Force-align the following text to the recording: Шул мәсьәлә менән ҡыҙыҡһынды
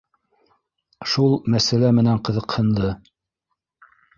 Шул 1.11 1.35
мәсьәлә 1.55 1.93
менән 1.99 2.25
ҡыҙыҡһынды 2.31 2.89